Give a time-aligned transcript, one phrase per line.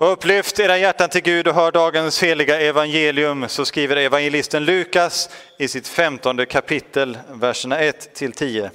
[0.00, 5.68] Upplyft era hjärtan till Gud och hör dagens heliga evangelium, så skriver evangelisten Lukas i
[5.68, 8.70] sitt femtonde kapitel, verserna 1 till 10.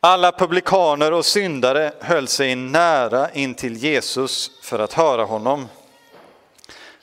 [0.00, 5.68] Alla publikaner och syndare höll sig nära in till Jesus för att höra honom.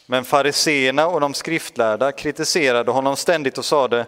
[0.05, 4.05] Men fariseerna och de skriftlärda kritiserade honom ständigt och sade,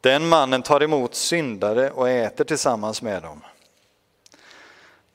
[0.00, 3.44] den mannen tar emot syndare och äter tillsammans med dem.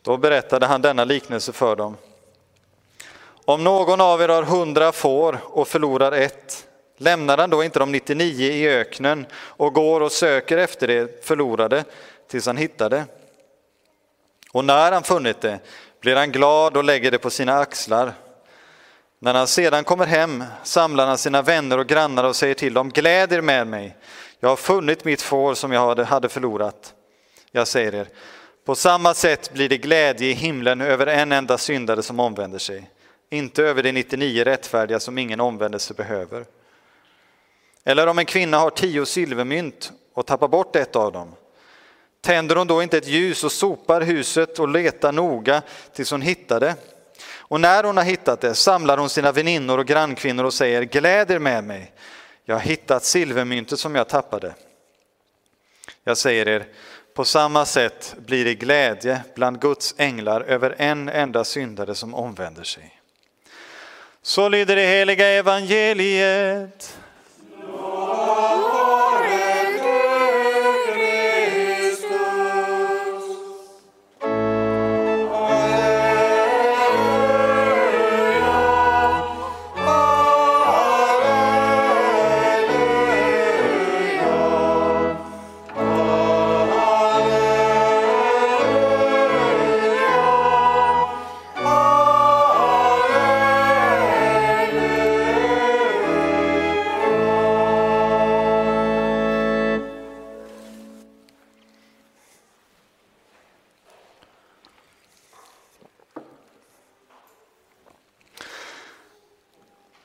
[0.02, 1.98] Då berättade han denna liknelse för dem.
[3.46, 7.92] Om någon av er har hundra får och förlorar ett, lämnar han då inte de
[7.92, 11.84] 99 i öknen och går och söker efter det förlorade
[12.28, 13.06] tills han hittar det?
[14.52, 15.60] Och när han funnit det
[16.02, 18.14] blir han glad och lägger det på sina axlar.
[19.20, 22.90] När han sedan kommer hem samlar han sina vänner och grannar och säger till dem,
[22.90, 23.98] gläd er med mig,
[24.40, 26.94] jag har funnit mitt får som jag hade förlorat.
[27.52, 28.08] Jag säger er,
[28.66, 32.90] på samma sätt blir det glädje i himlen över en enda syndare som omvänder sig
[33.34, 36.46] inte över de 99 rättfärdiga som ingen omvändelse behöver.
[37.84, 41.36] Eller om en kvinna har tio silvermynt och tappar bort ett av dem,
[42.22, 45.62] tänder hon då inte ett ljus och sopar huset och letar noga
[45.94, 46.76] tills hon hittar det?
[47.36, 51.32] Och när hon har hittat det samlar hon sina väninnor och grannkvinnor och säger gläd
[51.32, 51.94] er med mig,
[52.46, 54.54] jag har hittat silvermyntet som jag tappade.
[56.04, 56.66] Jag säger er,
[57.14, 62.64] på samma sätt blir det glädje bland Guds änglar över en enda syndare som omvänder
[62.64, 63.03] sig.
[64.26, 66.98] Så lyder det heliga evangeliet.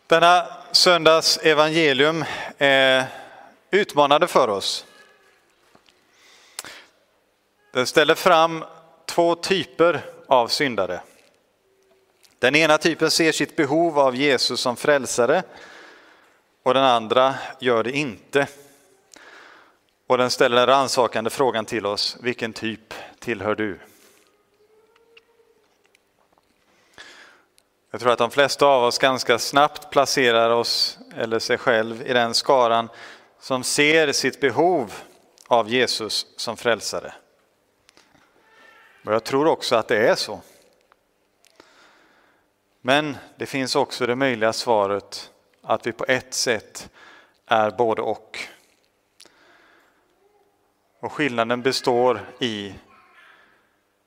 [0.08, 2.24] Denna söndags evangelium
[2.58, 3.06] är
[3.70, 4.86] utmanande för oss.
[7.72, 8.64] Den ställer fram
[9.06, 11.00] två typer av syndare.
[12.38, 15.42] Den ena typen ser sitt behov av Jesus som frälsare
[16.62, 18.46] och den andra gör det inte.
[20.06, 23.78] Och den ställer den rannsakande frågan till oss, vilken typ tillhör du?
[27.90, 32.12] Jag tror att de flesta av oss ganska snabbt placerar oss, eller sig själv, i
[32.12, 32.88] den skaran
[33.40, 34.92] som ser sitt behov
[35.46, 37.14] av Jesus som frälsare.
[39.04, 40.40] Och jag tror också att det är så.
[42.80, 45.30] Men det finns också det möjliga svaret
[45.62, 46.90] att vi på ett sätt
[47.46, 48.38] är både och.
[51.00, 52.74] Och skillnaden består i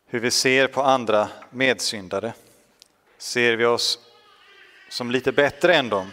[0.05, 2.33] hur vi ser på andra medsyndare.
[3.21, 3.99] Ser vi oss
[4.89, 6.11] som lite bättre än dem?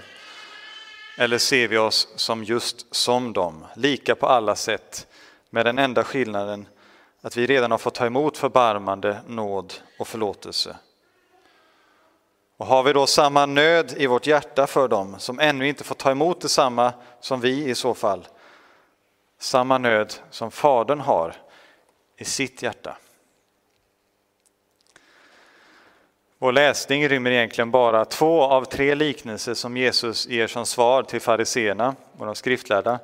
[1.18, 5.06] Eller ser vi oss som just som dem, lika på alla sätt,
[5.50, 6.68] med den enda skillnaden
[7.20, 10.76] att vi redan har fått ta emot förbarmande, nåd och förlåtelse.
[12.56, 15.98] Och har vi då samma nöd i vårt hjärta för dem som ännu inte fått
[15.98, 18.28] ta emot detsamma som vi i så fall,
[19.38, 21.36] samma nöd som Fadern har
[22.16, 22.96] i sitt hjärta.
[26.40, 31.20] Vår läsning rymmer egentligen bara två av tre liknelser som Jesus ger som svar till
[31.20, 32.98] fariseerna och de skriftlärda.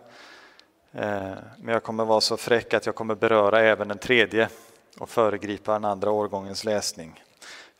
[0.92, 4.48] Eh, men jag kommer vara så fräck att jag kommer beröra även den tredje
[4.98, 7.22] och föregripa den andra årgångens läsning.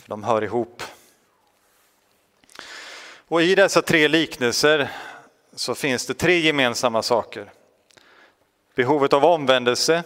[0.07, 0.83] de hör ihop.
[3.29, 4.91] Och I dessa tre liknelser
[5.55, 7.53] så finns det tre gemensamma saker.
[8.75, 10.03] Behovet av omvändelse,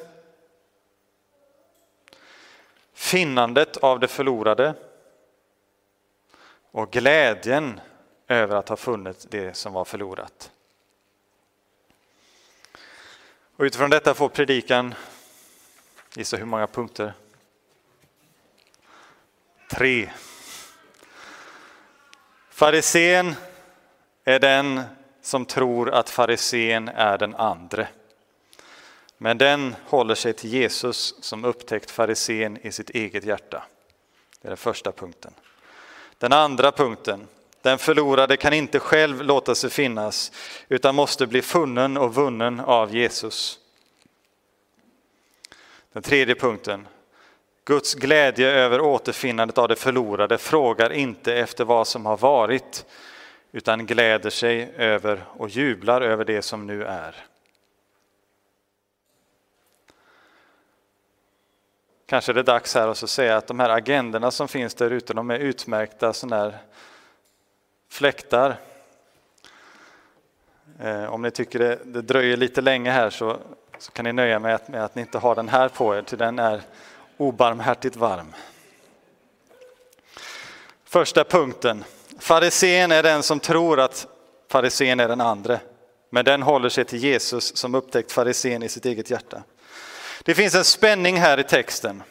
[2.95, 4.75] finnandet av det förlorade
[6.79, 7.81] och glädjen
[8.29, 10.51] över att ha funnit det som var förlorat.
[13.57, 14.95] Och utifrån detta får predikan,
[16.15, 17.13] gissa hur många punkter?
[19.71, 20.11] Tre.
[22.51, 23.35] Farisén
[24.25, 24.83] är den
[25.23, 27.89] som tror att farisén är den andre.
[29.17, 33.65] Men den håller sig till Jesus som upptäckt farisén i sitt eget hjärta.
[34.41, 35.35] Det är den första punkten.
[36.19, 37.27] Den andra punkten.
[37.63, 40.33] Den förlorade kan inte själv låta sig finnas
[40.69, 43.59] utan måste bli funnen och vunnen av Jesus.
[45.93, 46.89] Den tredje punkten.
[47.65, 52.87] Guds glädje över återfinnandet av det förlorade frågar inte efter vad som har varit
[53.53, 57.28] utan gläder sig över och jublar över det som nu är.
[62.09, 65.15] Kanske är det dags här att säga att de här agendorna som finns där ute,
[65.15, 66.59] de är utmärkta sådana här
[67.91, 68.57] fläktar.
[70.81, 73.37] Eh, om ni tycker det, det, dröjer lite länge här så,
[73.79, 76.03] så kan ni nöja med att, med att ni inte har den här på er,
[76.03, 76.63] till den är
[77.17, 78.35] obarmhärtigt varm.
[80.85, 81.85] Första punkten.
[82.19, 84.07] Farisén är den som tror att
[84.49, 85.61] farisén är den andre,
[86.11, 89.43] men den håller sig till Jesus som upptäckt farisén i sitt eget hjärta.
[90.29, 92.03] Det finns en spänning här i texten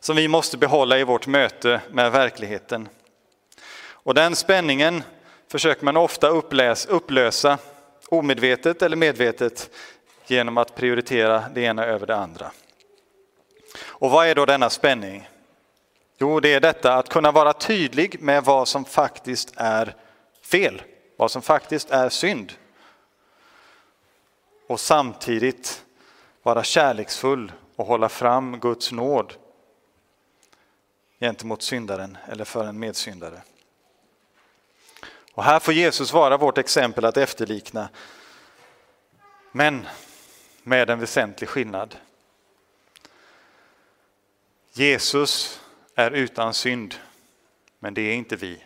[0.00, 2.88] som vi måste behålla i vårt möte med verkligheten.
[3.90, 5.02] Och den spänningen
[5.50, 7.58] försöker man ofta uppläs, upplösa,
[8.08, 9.70] omedvetet eller medvetet,
[10.26, 12.50] genom att prioritera det ena över det andra.
[13.82, 15.28] Och vad är då denna spänning?
[16.18, 19.94] Jo, det är detta att kunna vara tydlig med vad som faktiskt är
[20.42, 20.82] fel,
[21.16, 22.52] vad som faktiskt är synd.
[24.66, 25.84] Och samtidigt
[26.48, 29.34] vara kärleksfull och hålla fram Guds nåd
[31.20, 33.42] gentemot syndaren eller för en medsyndare.
[35.32, 37.88] Och här får Jesus vara vårt exempel att efterlikna,
[39.52, 39.86] men
[40.62, 41.96] med en väsentlig skillnad.
[44.72, 45.60] Jesus
[45.94, 46.94] är utan synd,
[47.78, 48.64] men det är inte vi.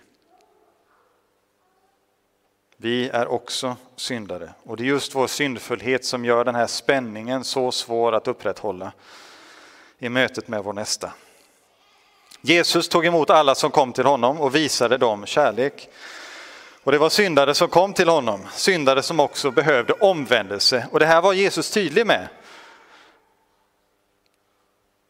[2.82, 7.44] Vi är också syndare och det är just vår syndfullhet som gör den här spänningen
[7.44, 8.92] så svår att upprätthålla
[9.98, 11.12] i mötet med vår nästa.
[12.40, 15.88] Jesus tog emot alla som kom till honom och visade dem kärlek.
[16.84, 20.86] Och det var syndare som kom till honom, syndare som också behövde omvändelse.
[20.92, 22.28] Och det här var Jesus tydlig med.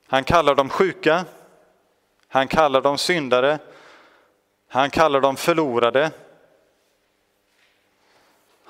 [0.06, 1.24] Han kallar dem sjuka,
[2.28, 3.58] han kallar dem syndare,
[4.68, 6.10] han kallar dem förlorade.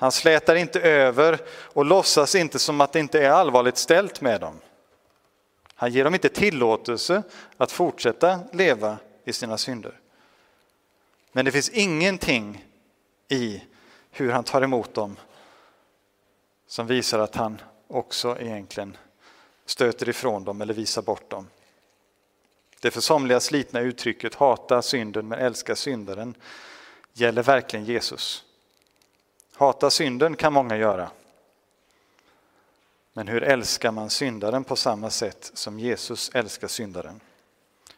[0.03, 4.41] Han slätar inte över och låtsas inte som att det inte är allvarligt ställt med
[4.41, 4.59] dem.
[5.75, 7.23] Han ger dem inte tillåtelse
[7.57, 9.99] att fortsätta leva i sina synder.
[11.31, 12.65] Men det finns ingenting
[13.29, 13.63] i
[14.11, 15.15] hur han tar emot dem
[16.67, 18.97] som visar att han också egentligen
[19.65, 21.47] stöter ifrån dem eller visar bort dem.
[22.79, 26.35] Det för somliga slitna uttrycket hata synden men älska syndaren
[27.13, 28.45] gäller verkligen Jesus.
[29.55, 31.11] Hata synden kan många göra.
[33.13, 37.19] Men hur älskar man syndaren på samma sätt som Jesus älskar syndaren?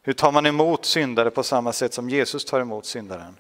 [0.02, 3.38] Hur tar man emot syndare på samma sätt som Jesus tar emot syndaren?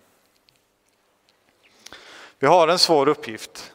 [2.39, 3.73] Vi har en svår uppgift.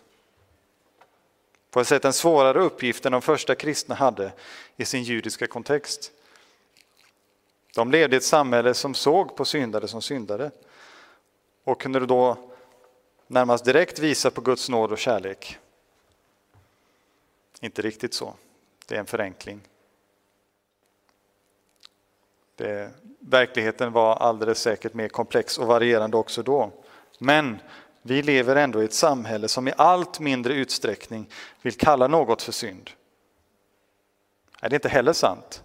[1.70, 4.32] På ett sätt en svårare uppgift än de första kristna hade
[4.76, 6.12] i sin judiska kontext.
[7.75, 10.50] De levde i ett samhälle som såg på syndare som syndare
[11.64, 12.50] och kunde då
[13.31, 15.59] närmast direkt visa på Guds nåd och kärlek.
[17.61, 18.35] Inte riktigt så.
[18.87, 19.61] Det är en förenkling.
[22.56, 22.91] Det,
[23.21, 26.73] verkligheten var alldeles säkert mer komplex och varierande också då.
[27.19, 27.59] Men
[28.03, 31.31] vi lever ändå i ett samhälle som i allt mindre utsträckning
[31.62, 32.91] vill kalla något för synd.
[34.62, 35.65] Nej, det är inte heller sant.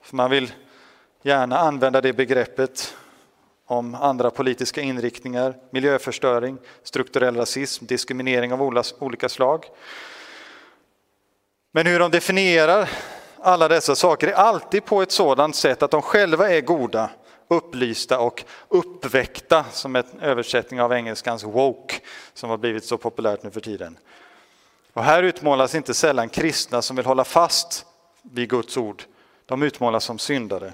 [0.00, 0.52] För man vill
[1.22, 2.96] gärna använda det begreppet
[3.66, 8.62] om andra politiska inriktningar, miljöförstöring, strukturell rasism, diskriminering av
[8.98, 9.64] olika slag.
[11.72, 12.88] Men hur de definierar
[13.40, 17.10] alla dessa saker är alltid på ett sådant sätt att de själva är goda,
[17.48, 21.94] upplysta och uppväckta, som en översättning av engelskans woke,
[22.34, 23.98] som har blivit så populärt nu för tiden.
[24.92, 27.86] Och här utmålas inte sällan kristna som vill hålla fast
[28.22, 29.02] vid Guds ord.
[29.46, 30.72] De utmålas som syndare,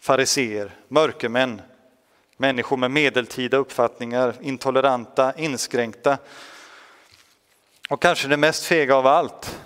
[0.00, 1.62] fariseer, mörkermän,
[2.36, 6.18] människor med medeltida uppfattningar, intoleranta, inskränkta.
[7.88, 9.60] Och kanske det mest fega av allt,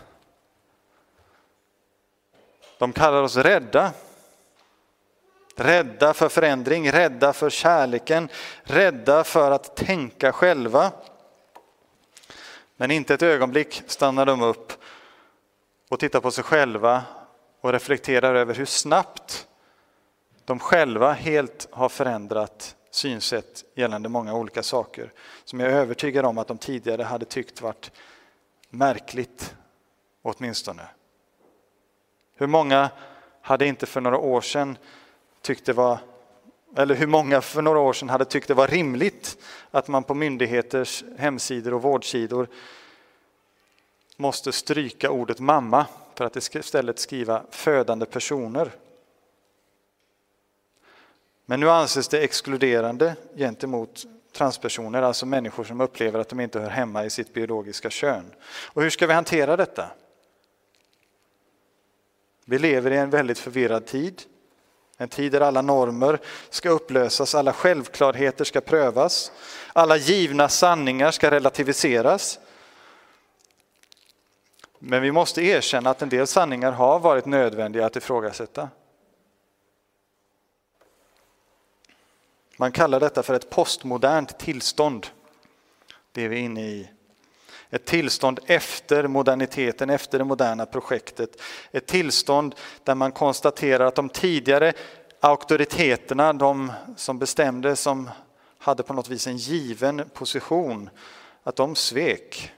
[2.79, 3.93] de kallar oss rädda.
[5.57, 8.29] Rädda för förändring, rädda för kärleken,
[8.63, 10.93] rädda för att tänka själva.
[12.77, 14.73] Men inte ett ögonblick stannar de upp
[15.89, 17.03] och tittar på sig själva
[17.61, 19.48] och reflekterar över hur snabbt
[20.49, 25.13] de själva helt har förändrat synsätt gällande många olika saker
[25.45, 27.93] som jag är övertygad om att de tidigare hade tyckt varit
[28.71, 29.55] märkligt
[30.23, 30.83] åtminstone.
[32.35, 32.91] Hur många
[33.43, 34.79] hade inte för några år sedan
[35.43, 35.99] tyckt det var
[36.77, 39.39] eller hur många för några år sedan hade tyckt det var rimligt
[39.71, 42.49] att man på myndigheters hemsidor och vårdsidor
[44.17, 48.73] måste stryka ordet mamma för att istället skriva födande personer.
[51.51, 56.71] Men nu anses det exkluderande gentemot transpersoner, alltså människor som upplever att de inte hör
[56.71, 58.35] hemma i sitt biologiska kön.
[58.67, 59.91] Och hur ska vi hantera detta?
[62.45, 64.23] Vi lever i en väldigt förvirrad tid.
[64.97, 66.19] En tid där alla normer
[66.51, 69.33] ska upplösas, alla självklarheter ska prövas,
[69.73, 72.39] alla givna sanningar ska relativiseras.
[74.79, 78.69] Men vi måste erkänna att en del sanningar har varit nödvändiga att ifrågasätta.
[82.61, 85.07] Man kallar detta för ett postmodernt tillstånd,
[86.13, 86.91] det är vi inne i.
[87.71, 91.43] Ett tillstånd efter moderniteten, efter det moderna projektet.
[91.73, 94.73] Ett tillstånd där man konstaterar att de tidigare
[95.21, 98.11] auktoriteterna, de som bestämde, som
[98.59, 100.91] hade på något vis en given position,
[101.43, 102.53] att de svek.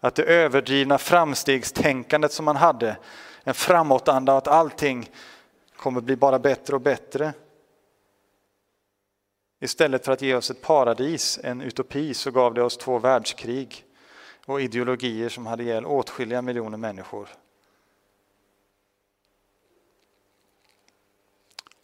[0.00, 2.96] Att det överdrivna framstegstänkandet som man hade,
[3.44, 5.10] en framåtanda att allting
[5.76, 7.32] kommer bli bara bättre och bättre.
[9.60, 13.84] Istället för att ge oss ett paradis, en utopi, så gav det oss två världskrig
[14.44, 17.28] och ideologier som hade ihjäl åtskilliga miljoner människor.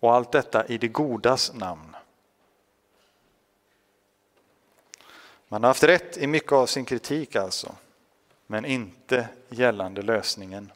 [0.00, 1.96] Och allt detta i det godas namn.
[5.48, 7.74] Man har haft rätt i mycket av sin kritik alltså,
[8.46, 10.72] men inte gällande lösningen.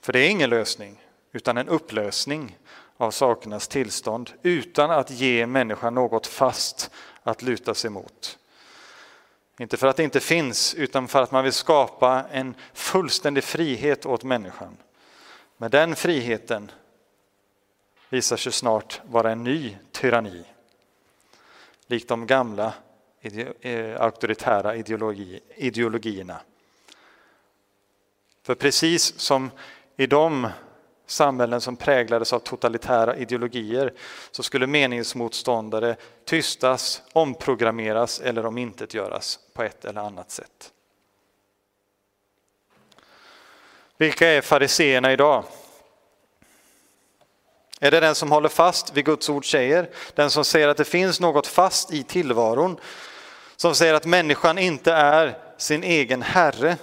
[0.00, 2.58] För det är ingen lösning, utan en upplösning
[3.00, 6.90] av sakernas tillstånd utan att ge människan något fast
[7.22, 8.38] att luta sig mot.
[9.58, 14.06] Inte för att det inte finns, utan för att man vill skapa en fullständig frihet
[14.06, 14.76] åt människan.
[15.56, 16.70] Men den friheten
[18.08, 20.44] visar sig snart vara en ny tyranni.
[21.86, 22.72] Likt de gamla
[23.20, 26.40] ide eh, auktoritära ideologi, ideologierna.
[28.42, 29.50] För precis som
[29.96, 30.48] i de
[31.10, 33.92] samhällen som präglades av totalitära ideologier
[34.30, 40.72] så skulle meningsmotståndare tystas, omprogrammeras eller omintetgöras på ett eller annat sätt.
[43.96, 45.44] Vilka är fariseerna idag?
[47.80, 49.90] Är det den som håller fast vid Guds ord säger?
[50.14, 52.80] Den som säger att det finns något fast i tillvaron?
[53.56, 56.76] Som säger att människan inte är sin egen herre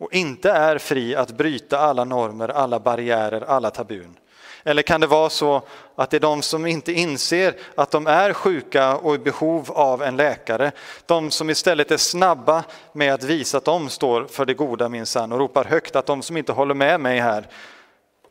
[0.00, 4.18] och inte är fri att bryta alla normer, alla barriärer, alla tabun?
[4.66, 5.62] Eller kan det vara så
[5.94, 10.02] att det är de som inte inser att de är sjuka och i behov av
[10.02, 10.72] en läkare,
[11.06, 15.32] de som istället är snabba med att visa att de står för det goda minsann
[15.32, 17.48] och ropar högt att de som inte håller med mig här,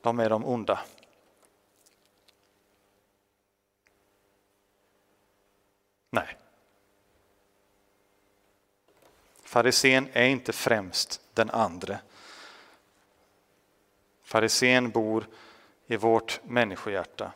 [0.02, 0.80] de är de onda.
[6.12, 6.38] Nej.
[9.54, 12.00] Farisén är inte främst den andre.
[14.24, 15.28] Farisén bor
[15.88, 17.32] i vårt människohjärta,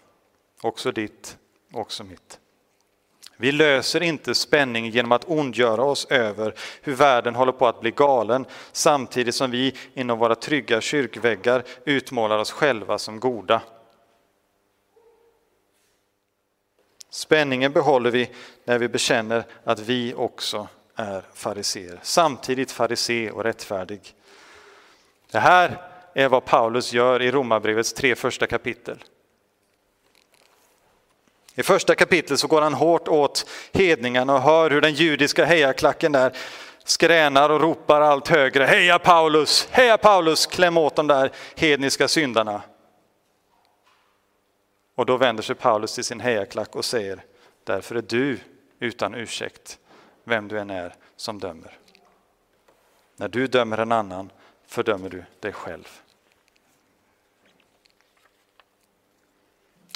[0.62, 1.38] också ditt,
[1.74, 2.40] också mitt.
[3.36, 7.92] Vi löser inte spänning genom att ondgöra oss över hur världen håller på att bli
[7.92, 13.62] galen samtidigt som vi inom våra trygga kyrkväggar utmålar oss själva som goda.
[17.10, 18.30] Spänningen behåller vi
[18.64, 24.14] när vi bekänner att vi också är fariser, Samtidigt farisé och rättfärdig.
[25.32, 25.82] Det här
[26.14, 29.04] är vad Paulus gör i Romarbrevets tre första kapitel.
[31.56, 36.12] I första kapitlet så går han hårt åt hedningarna och hör hur den judiska hejaklacken
[36.12, 36.34] där
[36.84, 38.64] skränar och ropar allt högre.
[38.64, 42.62] Heja Paulus, heja Paulus, kläm åt de där hedniska syndarna.
[44.96, 47.24] Och då vänder sig Paulus till sin hejaklack och säger,
[47.64, 48.40] därför är du
[48.80, 49.80] utan ursäkt,
[50.28, 51.78] vem du än är som dömer.
[53.16, 54.32] När du dömer en annan
[54.66, 55.88] fördömer du dig själv.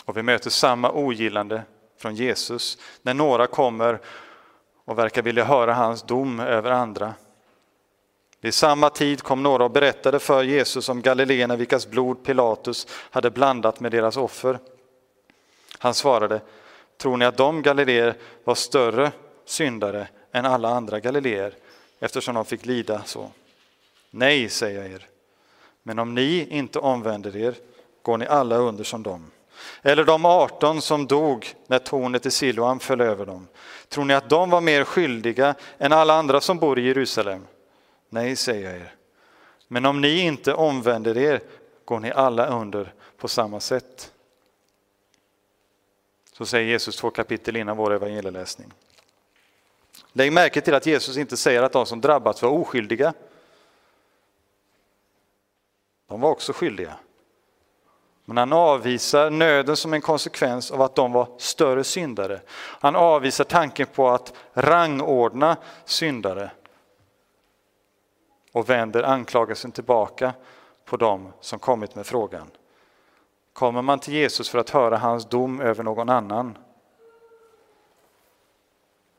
[0.05, 1.63] Och vi möter samma ogillande
[1.97, 3.99] från Jesus när några kommer
[4.85, 7.13] och verkar vilja höra hans dom över andra.
[8.39, 13.31] Vid samma tid kom några och berättade för Jesus om galileerna vilkas blod Pilatus hade
[13.31, 14.59] blandat med deras offer.
[15.77, 16.41] Han svarade,
[16.97, 19.11] tror ni att de galileer var större
[19.45, 21.55] syndare än alla andra galileer
[21.99, 23.31] eftersom de fick lida så?
[24.09, 25.07] Nej, säger jag er.
[25.83, 27.55] Men om ni inte omvänder er
[28.01, 29.31] går ni alla under som dem.
[29.81, 33.47] Eller de 18 som dog när tornet i Siloam föll över dem.
[33.89, 37.47] Tror ni att de var mer skyldiga än alla andra som bor i Jerusalem?
[38.09, 38.95] Nej, säger jag er.
[39.67, 41.41] Men om ni inte omvänder er
[41.85, 44.11] går ni alla under på samma sätt.
[46.33, 48.73] Så säger Jesus två kapitel innan vår evangelieläsning.
[50.13, 53.13] Lägg märke till att Jesus inte säger att de som drabbats var oskyldiga.
[56.07, 56.95] De var också skyldiga.
[58.25, 62.41] Men han avvisar nöden som en konsekvens av att de var större syndare.
[62.55, 66.51] Han avvisar tanken på att rangordna syndare
[68.51, 70.33] och vänder anklagelsen tillbaka
[70.85, 72.47] på dem som kommit med frågan.
[73.53, 76.57] Kommer man till Jesus för att höra hans dom över någon annan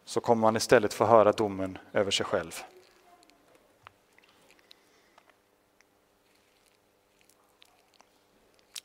[0.05, 2.63] så kommer man istället få höra domen över sig själv.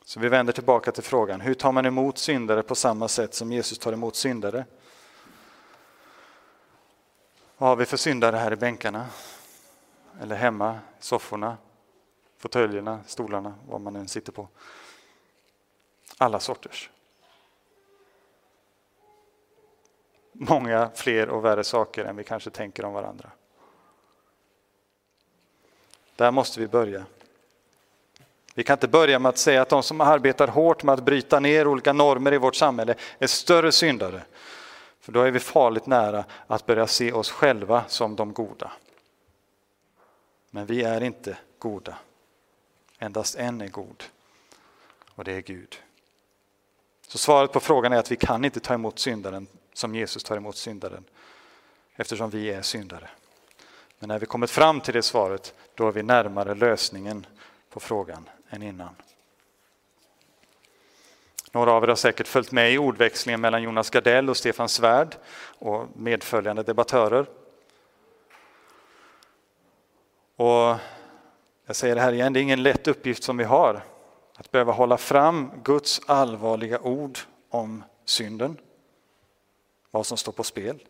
[0.04, 3.52] Så vi vänder tillbaka till frågan, hur tar man emot syndare på samma sätt som
[3.52, 4.64] Jesus tar emot syndare?
[7.58, 9.06] Vad har vi för syndare här i bänkarna?
[10.20, 11.56] Eller hemma, i sofforna,
[12.38, 14.48] fåtöljerna, stolarna, vad man än sitter på.
[16.18, 16.90] Alla sorters.
[20.40, 23.30] Många fler och värre saker än vi kanske tänker om varandra.
[26.16, 27.04] Där måste vi börja.
[28.54, 31.40] Vi kan inte börja med att säga att de som arbetar hårt med att bryta
[31.40, 34.22] ner olika normer i vårt samhälle är större syndare.
[35.00, 38.72] För då är vi farligt nära att börja se oss själva som de goda.
[40.50, 41.98] Men vi är inte goda.
[42.98, 44.04] Endast en är god
[45.14, 45.82] och det är Gud.
[47.06, 49.46] Så svaret på frågan är att vi kan inte ta emot syndaren
[49.78, 51.04] som Jesus tar emot syndaren
[51.94, 53.08] eftersom vi är syndare.
[53.98, 57.26] Men när vi kommit fram till det svaret, då är vi närmare lösningen
[57.70, 58.94] på frågan än innan.
[61.52, 65.16] Några av er har säkert följt med i ordväxlingen mellan Jonas Gardell och Stefan Svärd
[65.58, 67.26] och medföljande debattörer.
[70.36, 70.76] Och
[71.66, 73.82] jag säger det här igen, det är ingen lätt uppgift som vi har.
[74.36, 77.18] Att behöva hålla fram Guds allvarliga ord
[77.50, 78.56] om synden,
[79.90, 80.84] vad som står på spel.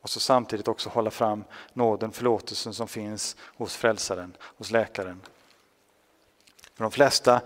[0.00, 5.20] Och så samtidigt också hålla fram nåden, förlåtelsen som finns hos frälsaren, hos läkaren.
[6.74, 7.40] För de flesta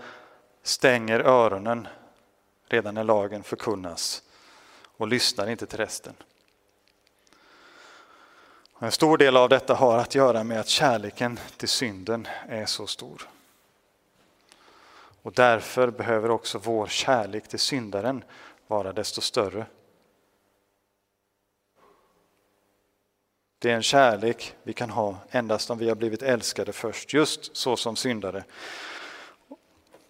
[0.63, 1.87] stänger öronen
[2.67, 4.23] redan när lagen förkunnas
[4.97, 6.13] och lyssnar inte till resten.
[8.79, 12.87] En stor del av detta har att göra med att kärleken till synden är så
[12.87, 13.29] stor.
[15.21, 18.23] Och därför behöver också vår kärlek till syndaren
[18.71, 19.65] vara desto större.
[23.59, 27.55] Det är en kärlek vi kan ha endast om vi har blivit älskade först, just
[27.57, 28.43] så som syndare.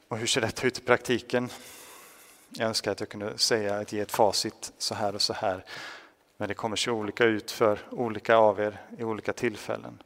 [0.08, 1.50] Och hur ser detta ut i praktiken?
[2.50, 5.66] Jag önskar att jag kunde säga att ge ett facit så här och så här.
[6.38, 10.04] Men det kommer se olika ut för olika av er i olika tillfällen.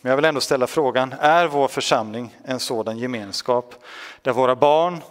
[0.00, 3.74] Men jag vill ändå ställa frågan, är vår församling en sådan gemenskap
[4.22, 5.02] där våra barn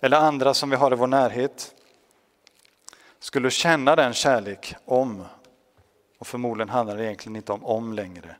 [0.00, 1.74] eller andra som vi har i vår närhet
[3.18, 5.24] skulle känna den kärlek om,
[6.18, 8.36] och förmodligen handlar det egentligen inte om om längre,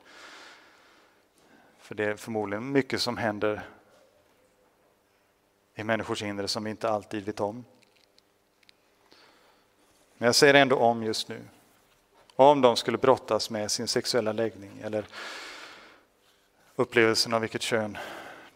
[1.78, 3.62] för det är förmodligen mycket som händer
[5.74, 7.64] i människors inre som vi inte alltid vet om.
[10.18, 11.40] Men jag säger ändå om just nu.
[12.36, 15.06] Om de skulle brottas med sin sexuella läggning eller
[16.76, 17.98] upplevelsen av vilket kön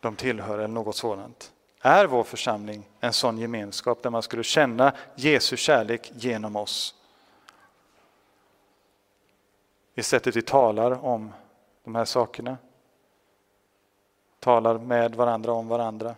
[0.01, 1.53] de tillhör eller något sådant.
[1.81, 6.95] Är vår församling en sån gemenskap där man skulle känna Jesu kärlek genom oss?
[9.95, 11.33] I sättet vi talar om
[11.85, 12.57] de här sakerna.
[14.41, 16.15] Talar med varandra om varandra.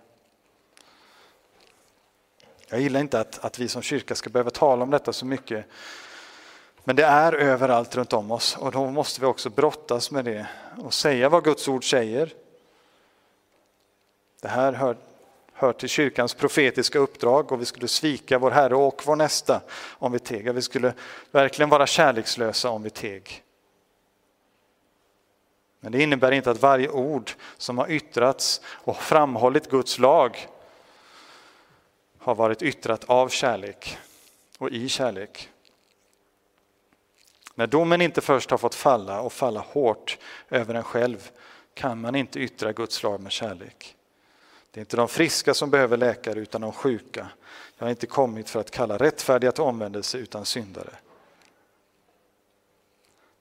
[2.69, 5.67] Jag gillar inte att, att vi som kyrka ska behöva tala om detta så mycket.
[6.85, 10.47] Men det är överallt runt om oss och då måste vi också brottas med det
[10.83, 12.35] och säga vad Guds ord säger.
[14.41, 14.97] Det här hör,
[15.61, 19.61] hör till kyrkans profetiska uppdrag och vi skulle svika vår Herre och vår nästa
[19.99, 20.55] om vi teg.
[20.55, 20.95] Vi skulle
[21.31, 23.45] verkligen vara kärlekslösa om vi teg.
[25.81, 30.49] Men det innebär inte att varje ord som har yttrats och framhållit Guds lag
[32.19, 33.99] har varit yttrat av kärlek
[34.59, 35.49] och i kärlek.
[37.55, 40.19] När domen inte först har fått falla och falla hårt
[40.51, 41.31] över en själv
[41.75, 43.97] kan man inte yttra Guds lag med kärlek.
[44.71, 47.29] Det är inte de friska som behöver läkare utan de sjuka.
[47.79, 50.97] Jag har inte kommit för att kalla rättfärdiga till omvändelse utan syndare.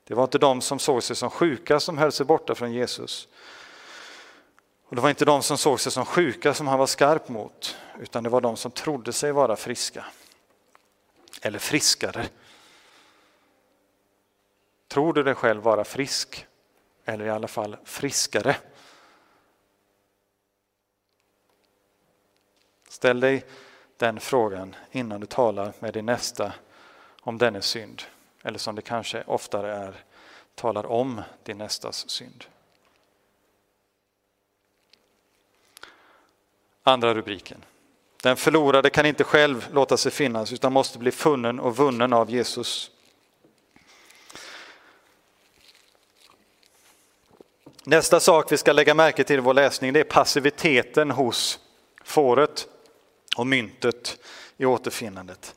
[0.04, 3.28] Det var inte de som såg sig som sjuka som höll sig borta från Jesus.
[4.86, 7.78] Och Det var inte de som såg sig som sjuka som han var skarp mot,
[8.00, 10.06] utan det var de som trodde sig vara friska.
[11.42, 12.28] Eller friskare.
[14.88, 16.48] Tror du dig själv vara frisk?
[17.06, 18.56] Eller i alla fall friskare?
[23.00, 23.46] Ställ dig
[23.98, 26.54] den frågan innan du talar med din nästa
[27.22, 28.02] om dennes synd.
[28.44, 30.04] Eller som det kanske oftare är,
[30.56, 32.46] talar om din nästas synd.
[36.84, 37.66] Andra rubriken.
[38.24, 42.30] Den förlorade kan inte själv låta sig finnas utan måste bli funnen och vunnen av
[42.30, 42.92] Jesus.
[47.84, 51.60] Nästa sak vi ska lägga märke till i vår läsning det är passiviteten hos
[52.04, 52.68] fåret
[53.40, 54.20] och myntet
[54.58, 55.56] i återfinnandet.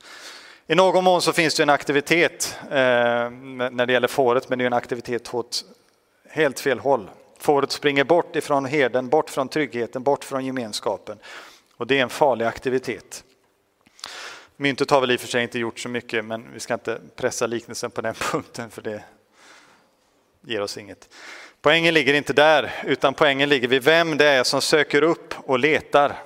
[0.66, 3.30] I någon mån så finns det en aktivitet eh,
[3.70, 5.64] när det gäller fåret, men det är en aktivitet åt
[6.28, 7.10] helt fel håll.
[7.38, 11.18] Fåret springer bort ifrån herden, bort från tryggheten, bort från gemenskapen.
[11.76, 13.24] Och det är en farlig aktivitet.
[14.56, 17.00] Myntet har väl i och för sig inte gjort så mycket, men vi ska inte
[17.16, 19.04] pressa liknelsen på den punkten, för det
[20.40, 21.08] ger oss inget.
[21.60, 25.58] Poängen ligger inte där, utan poängen ligger vid vem det är som söker upp och
[25.58, 26.16] letar.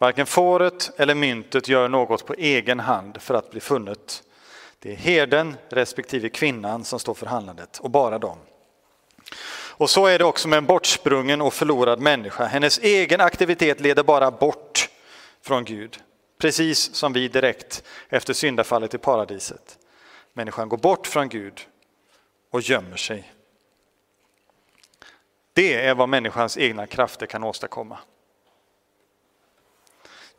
[0.00, 4.22] Varken fåret eller myntet gör något på egen hand för att bli funnet.
[4.78, 8.38] Det är herden respektive kvinnan som står för handlandet och bara dem.
[9.52, 12.44] Och så är det också med en bortsprungen och förlorad människa.
[12.44, 14.88] Hennes egen aktivitet leder bara bort
[15.42, 16.00] från Gud,
[16.38, 19.78] precis som vi direkt efter syndafallet i paradiset.
[20.32, 21.60] Människan går bort från Gud
[22.50, 23.32] och gömmer sig.
[25.52, 27.98] Det är vad människans egna krafter kan åstadkomma.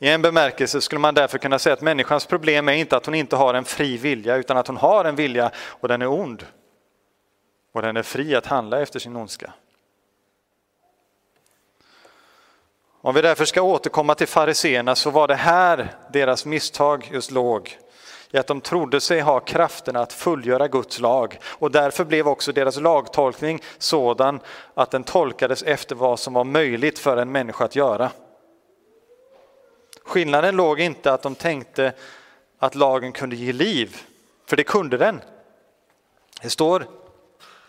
[0.03, 3.15] I en bemärkelse skulle man därför kunna säga att människans problem är inte att hon
[3.15, 6.45] inte har en fri vilja utan att hon har en vilja och den är ond.
[7.73, 9.53] Och den är fri att handla efter sin ondska.
[13.01, 17.77] Om vi därför ska återkomma till fariseerna så var det här deras misstag just låg.
[18.31, 22.51] I att de trodde sig ha krafterna att fullgöra Guds lag och därför blev också
[22.51, 24.39] deras lagtolkning sådan
[24.73, 28.11] att den tolkades efter vad som var möjligt för en människa att göra.
[30.03, 31.93] Skillnaden låg inte att de tänkte
[32.57, 33.97] att lagen kunde ge liv,
[34.45, 35.21] för det kunde den.
[36.41, 36.87] Det står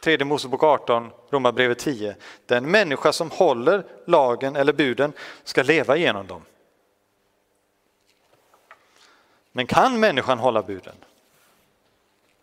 [0.01, 2.17] 3 Mosebok 18, Romarbrevet 10.
[2.47, 5.13] Den människa som håller lagen eller buden
[5.45, 6.43] ska leva genom dem.
[9.53, 10.95] Men kan människan hålla buden?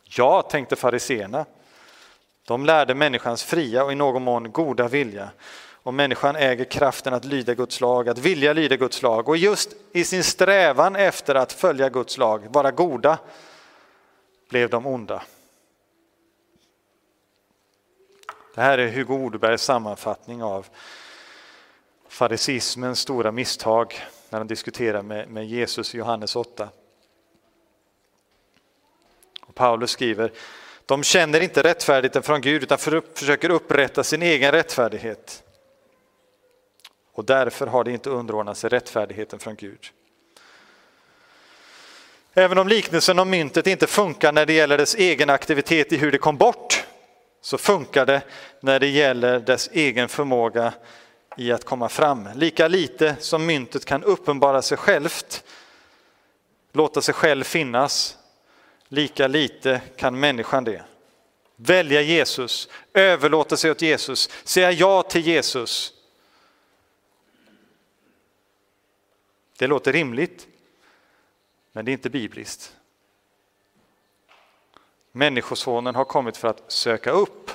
[0.03, 1.45] Ja, tänkte fariseerna.
[2.45, 5.29] De lärde människans fria och i någon mån goda vilja
[5.83, 9.29] och människan äger kraften att lyda Guds lag, att vilja lyda Guds lag.
[9.29, 13.17] Och just i sin strävan efter att följa Guds lag, vara goda,
[14.49, 15.23] blev de onda.
[18.55, 20.67] Det här är Hugo Odebergs sammanfattning av
[22.07, 26.69] farisismens stora misstag när han diskuterar med, med Jesus i Johannes 8.
[29.41, 30.31] Och Paulus skriver,
[30.85, 35.43] de känner inte rättfärdigheten från Gud utan för, försöker upprätta sin egen rättfärdighet
[37.19, 39.91] och därför har det inte underordnat sig rättfärdigheten från Gud.
[42.33, 46.11] Även om liknelsen om myntet inte funkar när det gäller dess egen aktivitet i hur
[46.11, 46.83] det kom bort,
[47.41, 48.21] så funkar det
[48.59, 50.73] när det gäller dess egen förmåga
[51.37, 52.29] i att komma fram.
[52.35, 55.43] Lika lite som myntet kan uppenbara sig självt,
[56.73, 58.17] låta sig själv finnas,
[58.87, 60.83] lika lite kan människan det.
[61.55, 65.93] Välja Jesus, överlåta sig åt Jesus, säga ja till Jesus
[69.59, 70.47] Det låter rimligt,
[71.71, 72.75] men det är inte bibliskt.
[75.11, 77.51] Människosonen har kommit för att söka upp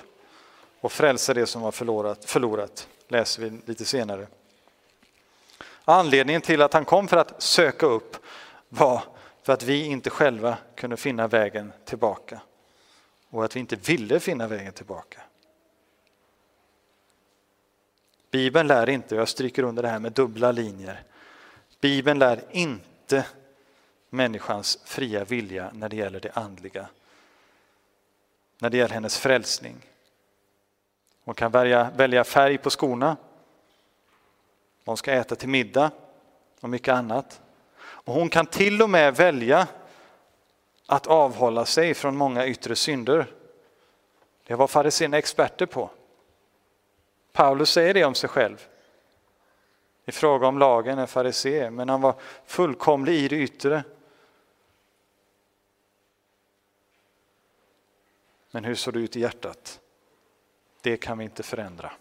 [0.81, 4.27] och frälsa det som var förlorat, förlorat, läser vi lite senare.
[5.85, 8.17] Anledningen till att han kom för att söka upp
[8.69, 9.03] var
[9.43, 12.41] för att vi inte själva kunde finna vägen tillbaka
[13.31, 15.21] och att vi inte ville finna vägen tillbaka.
[18.31, 21.05] Bibeln lär inte, jag stryker under det här med dubbla linjer,
[21.85, 23.27] Bibeln lär inte
[24.11, 26.89] människans fria vilja när det gäller det andliga.
[28.59, 29.77] När det gäller hennes frälsning.
[31.25, 33.17] Hon kan välja, välja färg på skorna.
[34.85, 35.91] Hon ska äta till middag
[36.61, 37.41] och mycket annat.
[37.81, 39.67] Och hon kan till och med välja
[40.87, 43.27] att avhålla sig från många yttre synder.
[44.47, 45.91] Det var fariséerna experter på.
[47.33, 48.67] Paulus säger det om sig själv
[50.05, 52.15] i fråga om lagen en farisé, men han var
[52.47, 53.85] fullkomlig i det yttre.
[58.51, 59.81] Men hur såg det ut i hjärtat?
[60.81, 61.93] Det kan vi inte förändra.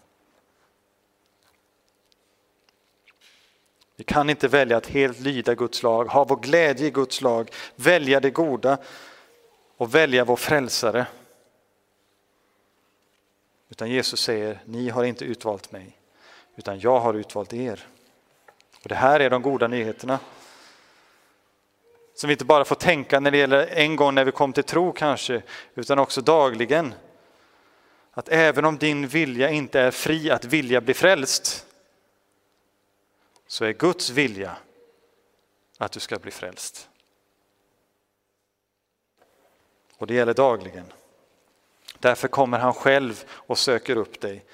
[3.96, 7.50] Vi kan inte välja att helt lyda Guds lag, ha vår glädje i Guds lag,
[7.76, 8.78] välja det goda
[9.76, 11.06] och välja vår frälsare.
[13.68, 15.98] Utan Jesus säger, ni har inte utvalt mig,
[16.56, 17.86] utan jag har utvalt er.
[18.84, 20.18] Och det här är de goda nyheterna.
[22.14, 24.64] Som vi inte bara får tänka när det gäller en gång när vi kom till
[24.64, 25.42] tro kanske,
[25.74, 26.94] utan också dagligen.
[28.10, 31.66] Att även om din vilja inte är fri att vilja bli frälst,
[33.46, 34.56] så är Guds vilja
[35.78, 36.88] att du ska bli frälst.
[39.96, 40.92] Och det gäller dagligen.
[41.98, 44.44] Därför kommer han själv och söker upp dig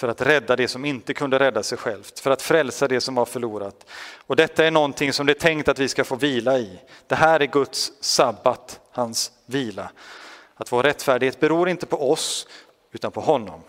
[0.00, 3.14] för att rädda det som inte kunde rädda sig självt, för att frälsa det som
[3.14, 3.86] var förlorat.
[4.16, 6.80] Och detta är någonting som det är tänkt att vi ska få vila i.
[7.06, 9.90] Det här är Guds sabbat, hans vila.
[10.54, 12.46] Att vår rättfärdighet beror inte på oss,
[12.92, 13.60] utan på honom.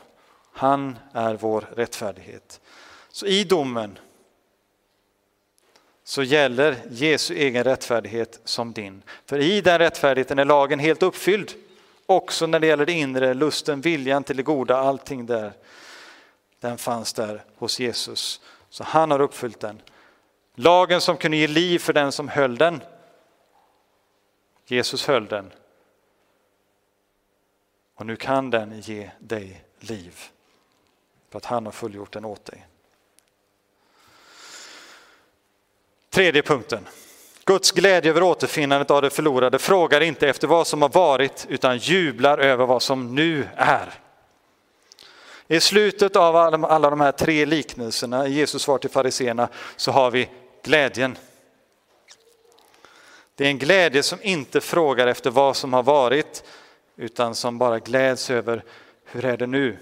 [0.53, 2.61] Han är vår rättfärdighet.
[3.11, 3.99] Så i domen
[6.03, 9.03] så gäller Jesu egen rättfärdighet som din.
[9.25, 11.51] För i den rättfärdigheten är lagen helt uppfylld.
[12.05, 15.53] Också när det gäller det inre, lusten, viljan till det goda, allting där.
[16.61, 18.41] Den fanns där hos Jesus.
[18.69, 19.81] Så han har uppfyllt den.
[20.55, 22.81] Lagen som kunde ge liv för den som höll den.
[24.65, 25.51] Jesus höll den.
[27.95, 30.19] Och nu kan den ge dig liv.
[31.29, 32.67] För att han har fullgjort den åt dig.
[36.09, 36.87] Tredje punkten.
[37.45, 41.77] Guds glädje över återfinnandet av det förlorade frågar inte efter vad som har varit utan
[41.77, 43.99] jublar över vad som nu är.
[45.51, 50.11] I slutet av alla de här tre liknelserna i Jesus svar till fariseerna så har
[50.11, 50.29] vi
[50.63, 51.17] glädjen.
[53.35, 56.43] Det är en glädje som inte frågar efter vad som har varit
[56.95, 58.63] utan som bara gläds över
[59.05, 59.77] hur är det nu?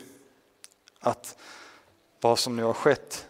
[0.99, 1.37] Att
[2.21, 3.27] vad som nu har skett.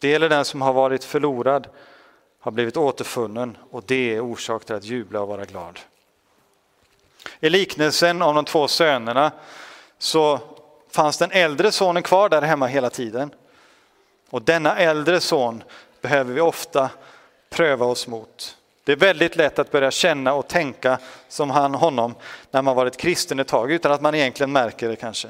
[0.00, 1.66] Det gäller den som har varit förlorad,
[2.40, 5.80] har blivit återfunnen och det är orsak till att jubla och vara glad.
[7.40, 9.32] I liknelsen om de två sönerna
[9.98, 10.40] så
[10.90, 13.30] fanns den äldre sonen kvar där hemma hela tiden.
[14.30, 15.62] Och denna äldre son
[16.00, 16.90] behöver vi ofta
[17.50, 18.56] pröva oss mot.
[18.84, 22.14] Det är väldigt lätt att börja känna och tänka som han, honom
[22.50, 25.28] när man varit kristen ett tag utan att man egentligen märker det kanske.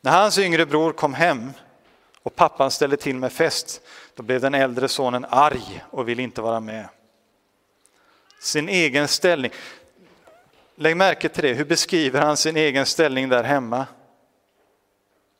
[0.00, 1.52] När hans yngre bror kom hem
[2.22, 3.80] och pappan ställde till med fest,
[4.14, 6.88] då blev den äldre sonen arg och ville inte vara med.
[8.40, 9.50] Sin egen ställning.
[10.74, 13.86] Lägg märke till det, hur beskriver han sin egen ställning där hemma?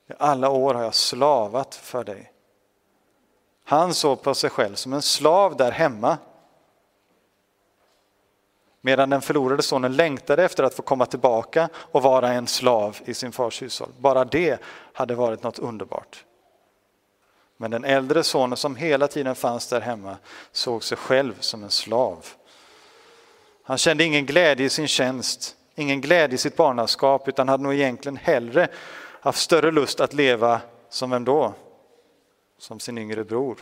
[0.08, 2.32] I alla år har jag slavat för dig.
[3.64, 6.18] Han såg på sig själv som en slav där hemma.
[8.80, 13.14] Medan den förlorade sonen längtade efter att få komma tillbaka och vara en slav i
[13.14, 13.92] sin fars hushåll.
[13.98, 14.60] Bara det
[14.92, 16.24] hade varit något underbart.
[17.56, 20.16] Men den äldre sonen som hela tiden fanns där hemma
[20.52, 22.26] såg sig själv som en slav.
[23.66, 27.74] Han kände ingen glädje i sin tjänst, ingen glädje i sitt barnaskap utan hade nog
[27.74, 28.68] egentligen hellre
[29.20, 31.54] haft större lust att leva som vem då?
[32.58, 33.58] Som sin yngre bror.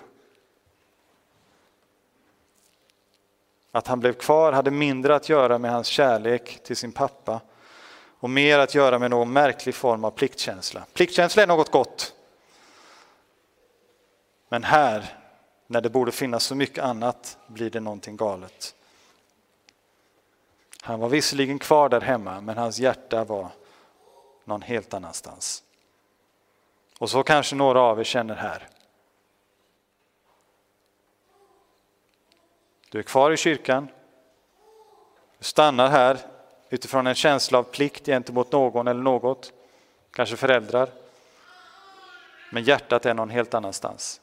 [3.73, 7.41] Att han blev kvar hade mindre att göra med hans kärlek till sin pappa
[8.21, 10.85] och mer att göra med någon märklig form av pliktkänsla.
[10.93, 12.15] Pliktkänsla är något gott.
[14.49, 15.19] Men här,
[15.67, 18.75] när det borde finnas så mycket annat, blir det någonting galet.
[20.85, 23.49] Han var visserligen kvar där hemma, men hans hjärta var
[24.45, 25.62] någon helt annanstans.
[26.99, 28.68] Och så kanske några av er känner här.
[32.90, 33.88] Du är kvar i kyrkan.
[35.38, 36.18] Du stannar här
[36.71, 39.53] utifrån en känsla av plikt gentemot någon eller något,
[40.11, 40.88] kanske föräldrar.
[42.51, 44.21] Men hjärtat är någon helt annanstans.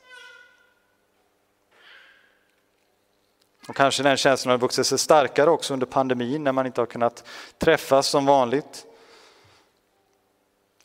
[3.70, 6.86] Och kanske den känslan har vuxit sig starkare också under pandemin när man inte har
[6.86, 7.24] kunnat
[7.58, 8.86] träffas som vanligt.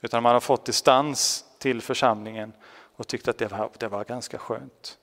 [0.00, 2.52] Utan man har fått distans till församlingen
[2.96, 4.98] och tyckt att det var, det var ganska skönt.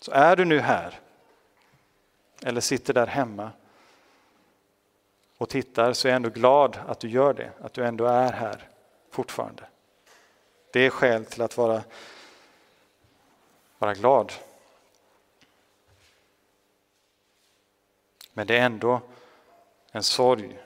[0.00, 1.00] Så är du nu här
[2.42, 3.50] eller sitter där hemma
[5.38, 8.32] och tittar så är jag ändå glad att du gör det, att du ändå är
[8.32, 8.68] här
[9.10, 9.62] fortfarande.
[10.72, 11.82] Det är skäl till att vara,
[13.78, 14.32] vara glad.
[18.32, 19.00] Men det är ändå
[19.92, 20.58] en sorg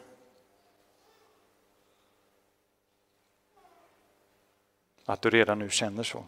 [5.04, 6.24] att du redan nu känner så.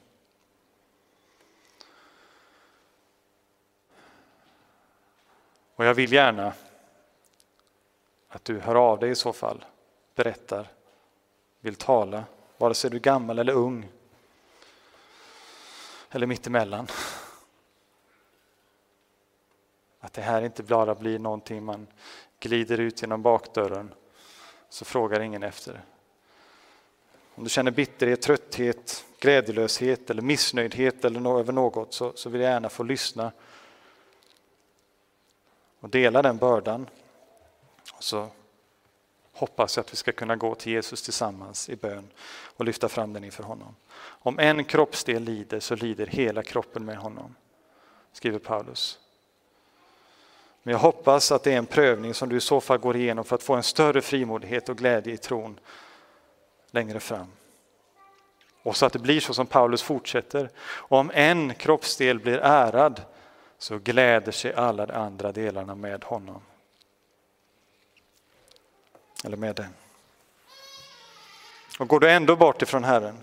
[5.74, 6.52] Och jag vill gärna
[8.28, 9.64] att du hör av dig i så fall,
[10.14, 10.68] berättar,
[11.60, 12.24] vill tala,
[12.58, 13.88] vare sig du är gammal eller ung.
[16.14, 16.86] Eller mittemellan.
[20.00, 21.86] Att det här inte bara blir någonting man
[22.40, 23.94] glider ut genom bakdörren
[24.68, 25.84] så frågar ingen efter.
[27.34, 32.50] Om du känner bitterhet, trötthet, glädjelöshet eller missnöjdhet eller över något så, så vill jag
[32.50, 33.32] gärna få lyssna
[35.80, 36.88] och dela den bördan.
[37.98, 38.28] Så
[39.32, 42.10] hoppas jag att vi ska kunna gå till Jesus tillsammans i bön
[42.56, 43.76] och lyfta fram den inför honom.
[44.02, 47.34] Om en kroppsdel lider så lider hela kroppen med honom,
[48.12, 48.98] skriver Paulus.
[50.62, 53.24] Men jag hoppas att det är en prövning som du i så fall går igenom
[53.24, 55.60] för att få en större frimodighet och glädje i tron
[56.70, 57.26] längre fram.
[58.62, 60.50] Och så att det blir så som Paulus fortsätter.
[60.72, 63.02] Om en kroppsdel blir ärad
[63.58, 66.40] så gläder sig alla de andra delarna med honom.
[69.24, 69.74] Eller med den.
[71.78, 73.18] Och går du ändå bort ifrån Herren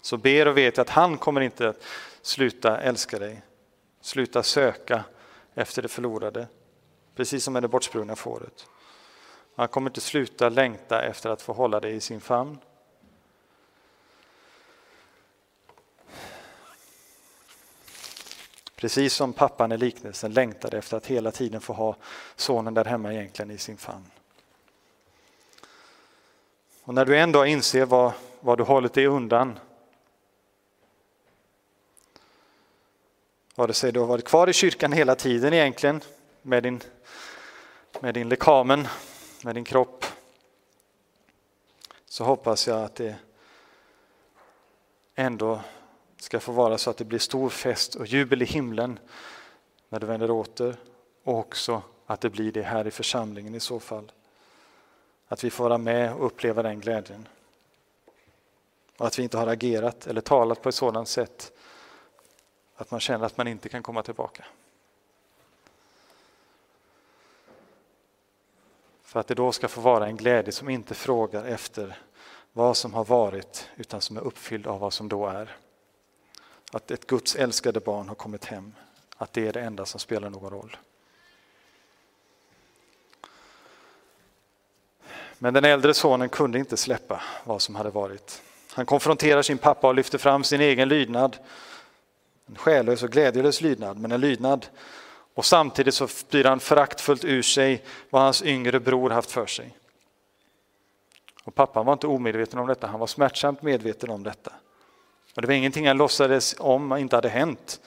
[0.00, 1.82] så ber och vet att han kommer inte att
[2.22, 3.42] sluta älska dig,
[4.00, 5.04] sluta söka
[5.54, 6.46] efter det förlorade,
[7.16, 8.66] precis som med det bortsprungna fåret.
[9.56, 12.58] Han kommer inte sluta längta efter att få hålla dig i sin famn.
[18.76, 21.96] Precis som pappan i liknelsen längtade efter att hela tiden få ha
[22.36, 24.10] sonen där hemma egentligen i sin famn.
[26.88, 29.58] Och när du en dag inser vad, vad du hållit dig undan
[33.54, 36.00] Vare sig du har varit kvar i kyrkan hela tiden egentligen
[36.42, 36.80] med din,
[38.00, 38.88] med din lekamen,
[39.42, 40.04] med din kropp.
[42.06, 43.16] Så hoppas jag att det
[45.14, 45.60] ändå
[46.16, 48.98] ska få vara så att det blir stor fest och jubel i himlen
[49.88, 50.76] när du vänder åter.
[51.24, 54.12] Och också att det blir det här i församlingen i så fall.
[55.28, 57.28] Att vi får vara med och uppleva den glädjen.
[58.96, 61.52] Och att vi inte har agerat eller talat på ett sådant sätt
[62.76, 64.44] att man känner att man inte kan komma tillbaka.
[69.02, 71.98] För att det då ska få vara en glädje som inte frågar efter
[72.52, 75.56] vad som har varit utan som är uppfylld av vad som då är.
[76.72, 78.74] Att ett Guds älskade barn har kommit hem,
[79.16, 80.76] att det är det enda som spelar någon roll.
[85.38, 88.42] Men den äldre sonen kunde inte släppa vad som hade varit.
[88.72, 91.36] Han konfronterar sin pappa och lyfter fram sin egen lydnad
[92.48, 94.66] en själlös och glädjelös lydnad, men en lydnad.
[95.34, 99.76] Och samtidigt så blir han föraktfullt ur sig vad hans yngre bror haft för sig.
[101.44, 104.52] Och pappan var inte omedveten om detta, han var smärtsamt medveten om detta.
[105.34, 107.80] Och det var ingenting han låtsades om inte hade hänt.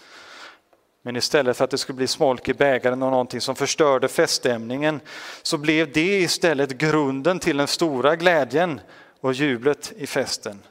[1.01, 5.01] Men istället för att det skulle bli smolk i bägaren och någonting som förstörde feststämningen
[5.41, 8.81] så blev det istället grunden till den stora glädjen
[9.21, 10.63] och jublet i festen.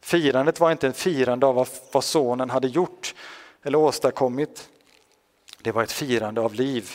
[0.00, 3.14] Firandet var inte en firande av vad sonen hade gjort
[3.62, 4.68] eller åstadkommit.
[5.62, 6.90] Det var ett firande av liv.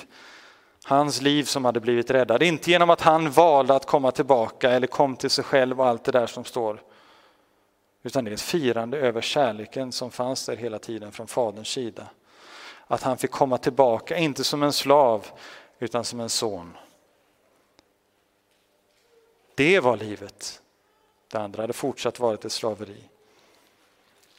[0.84, 2.44] Hans liv som hade blivit räddad.
[2.44, 6.04] Inte genom att han valde att komma tillbaka eller kom till sig själv och allt
[6.04, 6.82] det där som står.
[8.04, 12.08] Utan det är ett firande över kärleken som fanns där hela tiden från Faderns sida.
[12.92, 15.28] Att han fick komma tillbaka, inte som en slav
[15.80, 16.78] utan som en son.
[19.56, 20.62] Det var livet.
[21.28, 23.04] Det andra hade fortsatt varit ett slaveri.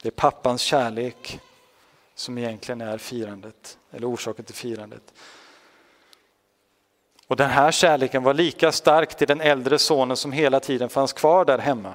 [0.02, 1.40] Det är pappans kärlek
[2.14, 5.14] som egentligen är firandet, eller orsaken till firandet.
[7.26, 11.12] Och den här kärleken var lika stark till den äldre sonen som hela tiden fanns
[11.12, 11.94] kvar där hemma.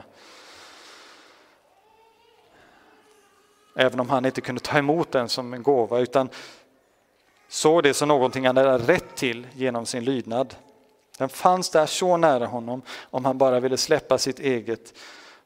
[3.80, 6.30] Även om han inte kunde ta emot den som en gåva utan
[7.48, 10.56] såg det som någonting han hade rätt till genom sin lydnad.
[11.18, 14.94] Den fanns där så nära honom om han bara ville släppa sitt eget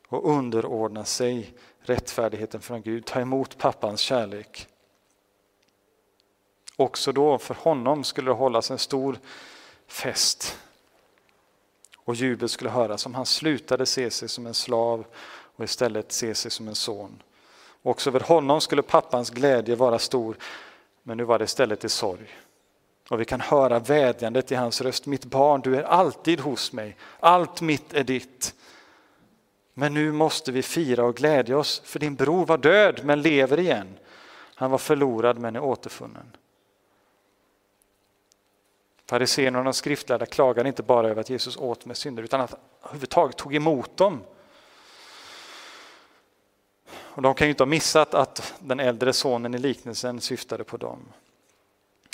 [0.08, 4.68] och underordna sig rättfärdigheten från Gud, ta emot pappans kärlek.
[6.76, 9.20] Också då för honom skulle det hållas en stor
[9.88, 10.58] fest
[11.98, 15.06] och jubel skulle höras om han slutade se sig som en slav
[15.56, 17.22] och istället se sig som en son.
[17.84, 20.38] Också över honom skulle pappans glädje vara stor,
[21.04, 22.36] men nu var det istället i sorg.
[23.10, 25.06] Och vi kan höra vädjandet i hans röst.
[25.06, 26.98] Mitt barn, du är alltid hos mig.
[27.20, 28.56] Allt mitt är ditt.
[29.74, 33.60] Men nu måste vi fira och glädja oss, för din bror var död men lever
[33.60, 33.98] igen.
[34.56, 36.38] Han var förlorad men är återfunnen.
[39.06, 42.52] Fariséerna och de skriftlärda klagade inte bara över att Jesus åt med synder utan att
[42.52, 44.24] han överhuvudtaget tog emot dem.
[47.14, 50.78] Och de kan ju inte ha missat att den äldre sonen i liknelsen syftade på
[50.78, 51.00] dem.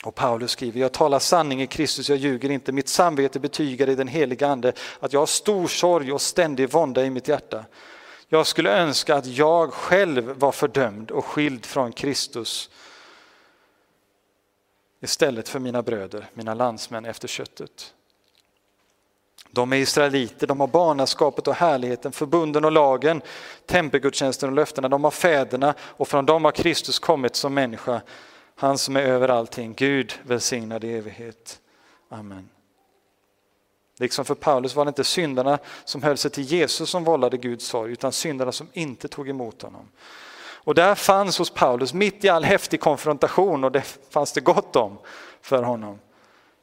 [0.04, 2.72] Och Paulus skriver, jag talar sanning i Kristus, jag ljuger inte.
[2.72, 7.06] Mitt samvete betygar i den heliga Ande att jag har stor sorg och ständig vånda
[7.06, 7.66] i mitt hjärta.
[8.28, 12.70] Jag skulle önska att jag själv var fördömd och skild från Kristus
[15.02, 17.93] istället för mina bröder, mina landsmän efter köttet.
[19.52, 23.22] De är israeliter, de har barnaskapet och härligheten, förbunden och lagen,
[23.66, 24.89] tempelgudstjänsten och löftena.
[24.89, 28.02] De har fäderna och från dem har Kristus kommit som människa.
[28.56, 29.74] Han som är över allting.
[29.78, 31.60] Gud välsignad i evighet.
[32.10, 32.50] Amen.
[34.00, 37.68] Liksom för Paulus var det inte syndarna som höll sig till Jesus som vållade Guds
[37.68, 39.89] sorg, utan syndarna som inte tog emot honom.
[40.68, 44.76] Och där fanns hos Paulus, mitt i all häftig konfrontation, och det fanns det gott
[44.76, 44.98] om
[45.41, 46.00] för honom.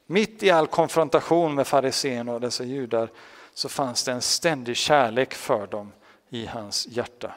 [0.06, 3.10] Mitt i all konfrontation med fariséerna och dessa judar
[3.54, 5.92] så fanns det en ständig kärlek för dem
[6.28, 7.34] i hans hjärta.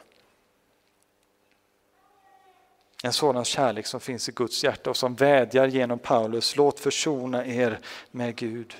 [3.02, 7.46] En sådan kärlek som finns i Guds hjärta och som vädjar genom Paulus, låt försona
[7.46, 8.74] er med Gud.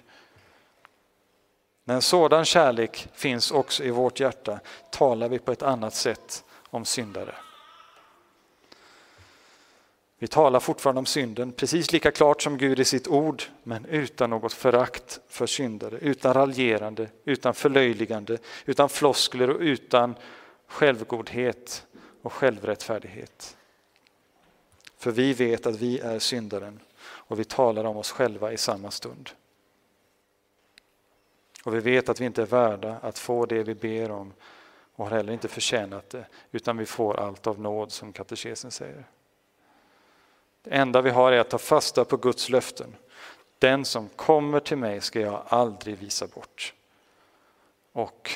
[1.84, 4.60] När en sådan kärlek finns också i vårt hjärta
[4.90, 7.34] talar vi på ett annat sätt om syndare.
[10.20, 14.30] Vi talar fortfarande om synden, precis lika klart som Gud i sitt ord, men utan
[14.30, 20.14] något förakt för syndare, utan raljerande, utan förlöjligande, utan floskler och utan
[20.66, 21.86] självgodhet
[22.22, 23.56] och självrättfärdighet.
[24.96, 28.90] För vi vet att vi är syndaren och vi talar om oss själva i samma
[28.90, 29.30] stund.
[31.64, 34.32] Och vi vet att vi inte är värda att få det vi ber om
[34.94, 39.04] och har heller inte förtjänat det, utan vi får allt av nåd som katekesen säger.
[40.68, 42.96] Det enda vi har är att ta fasta på Guds löften.
[43.58, 46.74] Den som kommer till mig ska jag aldrig visa bort.
[47.92, 48.30] Och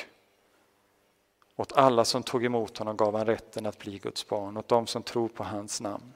[1.55, 4.87] åt alla som tog emot honom gav han rätten att bli Guds barn, åt dem
[4.87, 6.13] som tror på hans namn.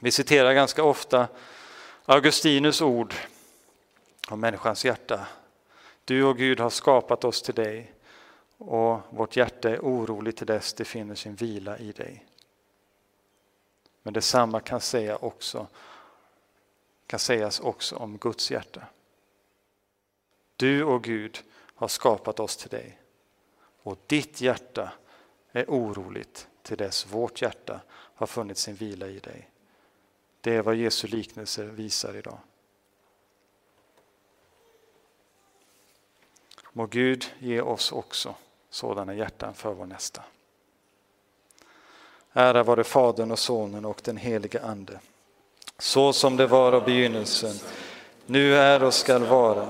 [0.00, 1.28] Vi citerar ganska ofta
[2.04, 3.14] Augustinus ord
[4.28, 5.26] om människans hjärta.
[6.04, 7.92] Du och Gud har skapat oss till dig
[8.58, 12.27] och vårt hjärta är oroligt till dess det finner sin vila i dig.
[14.02, 15.66] Men detsamma kan, säga också,
[17.06, 18.86] kan sägas också om Guds hjärta.
[20.56, 21.38] Du och Gud
[21.74, 22.98] har skapat oss till dig
[23.82, 24.92] och ditt hjärta
[25.52, 29.50] är oroligt till dess vårt hjärta har funnit sin vila i dig.
[30.40, 32.38] Det är vad Jesu liknelse visar idag.
[36.72, 38.34] Må Gud ge oss också
[38.70, 40.24] sådana hjärtan för vår nästa.
[42.38, 45.00] Ära vare Fadern och Sonen och den helige Ande.
[45.78, 47.54] Så som det var av begynnelsen,
[48.26, 49.68] nu är och skall vara,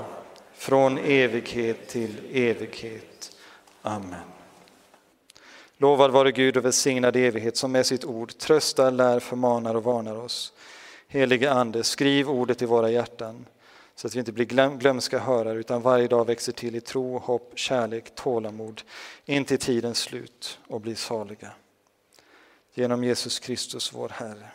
[0.55, 3.37] från evighet till evighet.
[3.83, 4.21] Amen.
[5.77, 10.17] Lovad vare Gud och välsignad evighet som med sitt ord tröstar, lär, förmanar och varnar
[10.17, 10.53] oss.
[11.09, 13.47] Helige Ande, skriv ordet i våra hjärtan
[13.95, 17.53] så att vi inte blir glömska hörare utan varje dag växer till i tro, hopp,
[17.55, 18.83] kärlek, tålamod
[19.25, 21.51] in till tidens slut och blir saliga.
[22.79, 24.51] Genom Jesus Kristus, vår Herre.